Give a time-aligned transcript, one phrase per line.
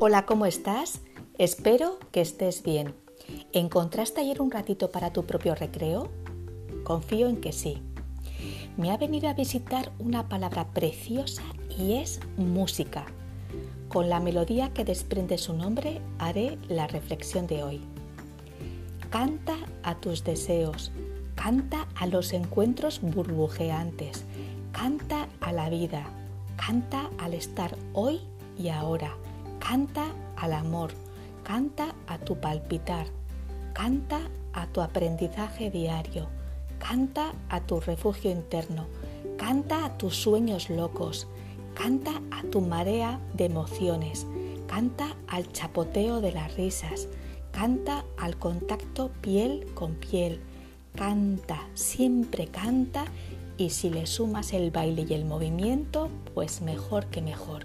[0.00, 1.02] Hola, ¿cómo estás?
[1.38, 2.94] Espero que estés bien.
[3.52, 6.10] ¿Encontraste ayer un ratito para tu propio recreo?
[6.82, 7.80] Confío en que sí.
[8.76, 11.44] Me ha venido a visitar una palabra preciosa
[11.78, 13.06] y es música.
[13.88, 17.80] Con la melodía que desprende su nombre haré la reflexión de hoy.
[19.10, 20.90] Canta a tus deseos,
[21.36, 24.24] canta a los encuentros burbujeantes,
[24.72, 26.04] canta a la vida,
[26.56, 28.20] canta al estar hoy
[28.58, 29.16] y ahora,
[29.66, 30.90] canta al amor,
[31.42, 33.06] canta a tu palpitar,
[33.72, 34.20] canta
[34.52, 36.28] a tu aprendizaje diario,
[36.78, 38.86] canta a tu refugio interno,
[39.38, 41.26] canta a tus sueños locos,
[41.72, 44.26] canta a tu marea de emociones,
[44.66, 47.08] canta al chapoteo de las risas,
[47.50, 50.40] canta al contacto piel con piel,
[50.94, 53.06] canta, siempre canta
[53.56, 57.64] y si le sumas el baile y el movimiento, pues mejor que mejor.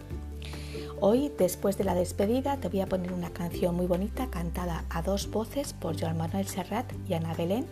[1.02, 5.02] Hoy, después de la despedida, te voy a poner una canción muy bonita cantada a
[5.02, 7.66] dos voces por Joan Manuel Serrat y Ana Belén.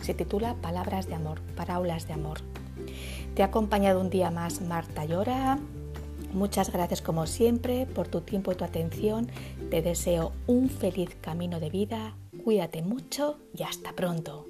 [0.00, 2.38] Se titula Palabras de Amor, Parábolas de Amor.
[3.34, 5.58] Te ha acompañado un día más Marta Llora.
[6.32, 9.28] Muchas gracias como siempre por tu tiempo y tu atención.
[9.70, 12.16] Te deseo un feliz camino de vida.
[12.44, 14.46] Cuídate mucho y hasta pronto.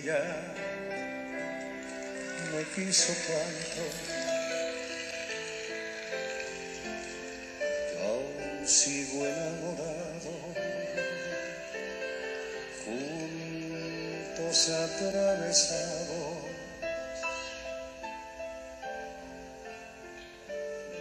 [0.00, 0.22] Ella
[2.52, 3.82] me quiso tanto,
[8.04, 10.32] aún sigo enamorado,
[12.84, 16.38] juntos atravesados,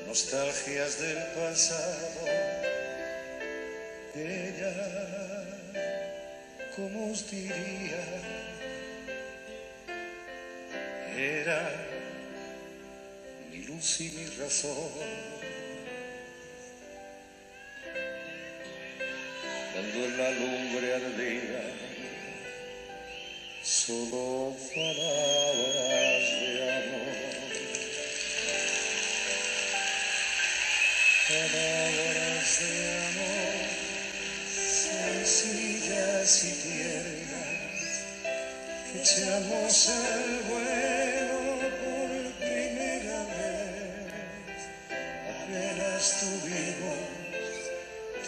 [0.07, 2.25] nostalgias del pasado.
[4.15, 4.73] Ella,
[6.75, 8.56] ¿cómo os diría?
[11.17, 11.71] Era
[13.51, 14.91] mi luz y mi razón.
[19.73, 21.73] Cuando en la lumbre ardía,
[23.63, 27.17] solo palabras de amor.
[31.27, 32.73] Palabras de
[33.07, 33.57] amor,
[35.25, 37.46] sencillas y tiernas,
[38.95, 41.39] echamos al vuelo
[41.81, 42.09] por
[42.39, 44.59] primera vez.
[45.43, 47.07] Apenas tuvimos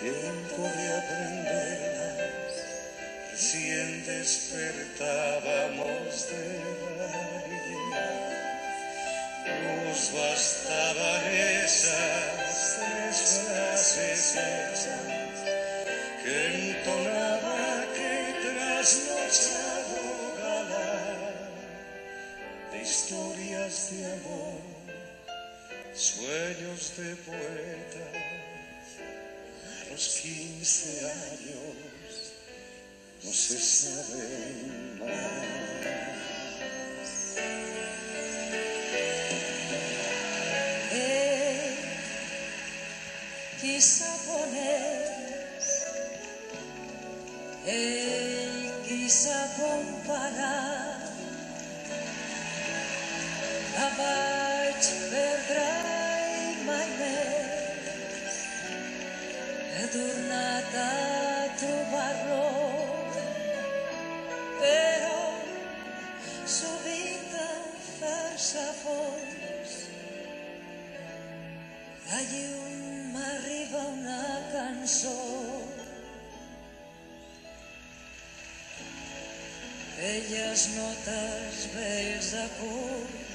[0.02, 2.53] tiempo de aprenderlas,
[3.31, 7.80] recién despertábamos del aire.
[9.64, 11.24] Nos bastaban
[11.64, 15.38] esas tres frases hechas
[16.24, 17.59] que entonaba
[17.96, 18.12] que
[18.44, 19.78] trasnochado
[22.81, 24.62] historias de amor,
[25.94, 28.16] sueños de poetas
[29.66, 32.34] a los quince años
[33.23, 34.28] no se sabe
[35.00, 35.59] más.
[40.91, 41.75] Él
[43.62, 45.59] quiso poner,
[47.66, 50.88] él quiso comparar,
[53.79, 57.85] Arbeit verdraai my net
[59.84, 60.88] Adornata
[61.62, 62.50] trovarò
[64.63, 65.22] Però
[66.56, 67.69] sovint em
[68.00, 69.78] fas la fons
[72.09, 75.15] De lluny m'arriba una cançó
[80.12, 83.29] Elles notes vells acords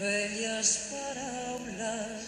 [0.00, 2.23] velles paraules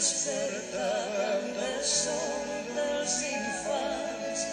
[0.00, 4.44] despertàvem del son dels infants.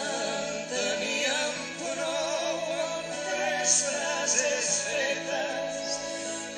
[0.00, 5.96] En teníem prou amb tres frases fetes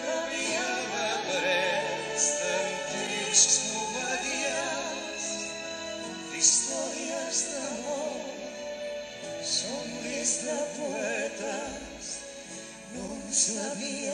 [0.00, 1.94] que havíem après
[2.40, 5.30] tan tristes comedians
[6.32, 8.20] d'històries d'amor,
[9.54, 12.10] somnis de poetes,
[12.96, 14.11] no en sabíem